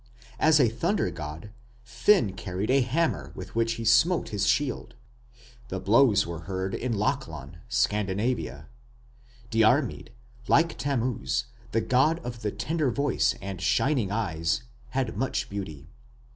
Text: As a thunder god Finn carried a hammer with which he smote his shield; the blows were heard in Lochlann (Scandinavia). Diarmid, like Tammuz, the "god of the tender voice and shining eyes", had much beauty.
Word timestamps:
As 0.39 0.59
a 0.59 0.67
thunder 0.67 1.11
god 1.11 1.51
Finn 1.83 2.33
carried 2.33 2.71
a 2.71 2.81
hammer 2.81 3.31
with 3.35 3.53
which 3.53 3.73
he 3.73 3.85
smote 3.85 4.29
his 4.29 4.47
shield; 4.47 4.95
the 5.69 5.79
blows 5.79 6.25
were 6.25 6.45
heard 6.49 6.73
in 6.73 6.93
Lochlann 6.97 7.57
(Scandinavia). 7.69 8.67
Diarmid, 9.51 10.09
like 10.47 10.75
Tammuz, 10.79 11.45
the 11.71 11.81
"god 11.81 12.17
of 12.25 12.41
the 12.41 12.49
tender 12.51 12.89
voice 12.89 13.35
and 13.43 13.61
shining 13.61 14.11
eyes", 14.11 14.63
had 14.89 15.17
much 15.17 15.51
beauty. 15.51 15.87